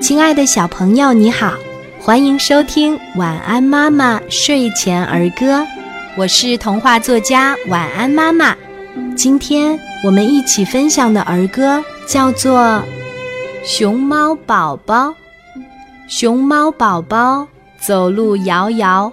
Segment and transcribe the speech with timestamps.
[0.00, 1.54] 亲爱的小朋友，你好，
[2.00, 5.60] 欢迎收听《晚安妈妈睡前儿歌》，
[6.16, 8.56] 我是童话作家晚安妈妈。
[9.16, 12.60] 今天我们一起分享的儿歌叫做
[13.64, 15.08] 《熊猫宝宝》。
[16.08, 17.46] 熊猫宝宝
[17.80, 19.10] 走路摇摇，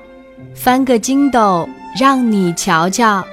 [0.56, 3.24] 翻个筋斗让你瞧瞧。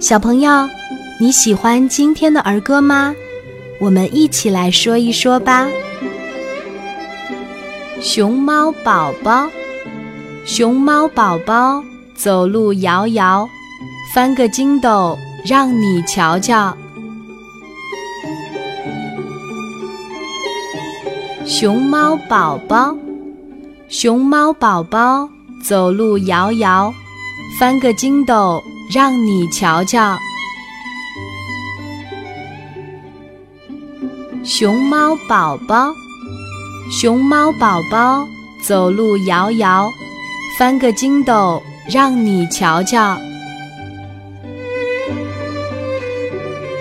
[0.00, 0.66] 小朋友，
[1.20, 3.14] 你喜欢今天的儿歌吗？
[3.80, 5.66] 我们一起来说一说吧。
[8.00, 9.48] 熊猫宝宝，
[10.44, 11.82] 熊猫宝宝
[12.14, 13.48] 走路摇摇，
[14.14, 16.76] 翻个筋斗让你瞧瞧。
[21.44, 22.96] 熊猫宝宝，
[23.88, 25.28] 熊猫宝宝
[25.64, 26.92] 走路摇摇，
[27.58, 28.60] 翻个筋斗
[28.92, 30.16] 让你瞧瞧。
[34.48, 35.94] 熊猫宝宝，
[36.90, 38.26] 熊猫宝宝
[38.62, 39.86] 走路摇摇，
[40.58, 43.18] 翻个筋斗让你瞧瞧。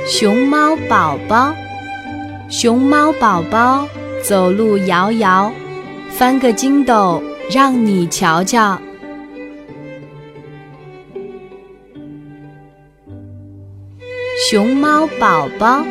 [0.05, 1.53] 熊猫宝宝，
[2.49, 3.85] 熊猫宝宝
[4.23, 5.51] 走路摇摇，
[6.09, 8.79] 翻个筋斗让你瞧瞧。
[14.49, 15.83] 熊猫宝宝。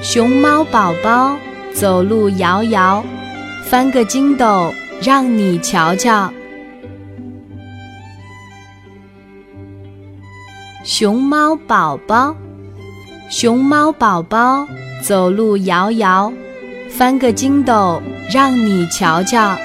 [0.00, 1.36] 熊猫宝宝
[1.74, 3.04] 走路摇摇，
[3.64, 6.32] 翻个筋斗让你瞧瞧。
[10.84, 12.34] 熊猫宝宝，
[13.28, 14.66] 熊猫宝宝
[15.02, 16.32] 走路摇摇，
[16.88, 19.56] 翻个筋斗让你瞧瞧。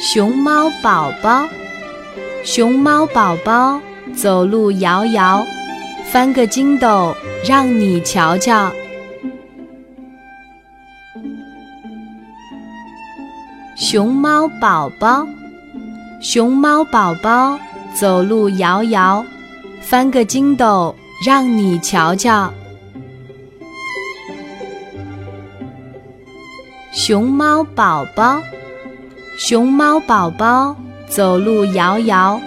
[0.00, 1.44] 熊猫宝宝，
[2.44, 3.80] 熊猫宝宝
[4.14, 5.44] 走路摇摇。
[6.12, 7.14] 翻个筋斗
[7.46, 8.72] 让你瞧瞧，
[13.76, 15.26] 熊猫宝宝，
[16.22, 17.58] 熊猫宝宝
[17.92, 19.24] 走路摇摇，
[19.82, 20.94] 翻个筋斗
[21.24, 22.50] 让你瞧瞧，
[26.92, 28.40] 熊猫宝宝，
[29.36, 30.74] 熊猫宝宝
[31.08, 32.40] 走路摇摇，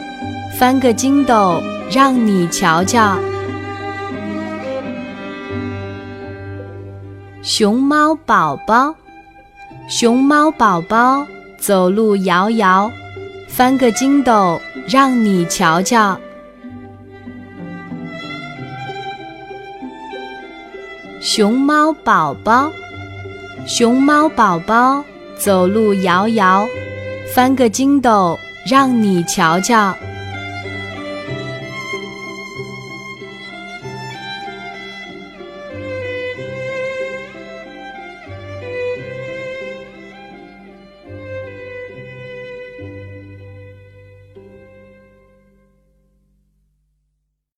[0.57, 3.15] 翻个筋斗让你瞧瞧。
[7.51, 8.93] 熊猫宝宝，
[9.89, 11.25] 熊猫宝宝
[11.57, 12.91] 走路摇摇，
[13.47, 16.15] 翻个筋斗让你瞧瞧。
[21.19, 22.71] 熊猫宝宝，
[23.65, 25.03] 熊猫宝宝
[25.35, 26.67] 走路摇摇，
[27.33, 29.95] 翻个筋斗让你瞧瞧。